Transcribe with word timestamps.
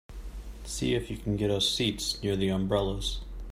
See 0.63 0.95
if 0.95 1.11
you 1.11 1.17
can 1.17 1.35
get 1.35 1.51
us 1.51 1.69
seats 1.69 2.23
near 2.23 2.35
the 2.35 2.47
umbrellas. 2.49 3.19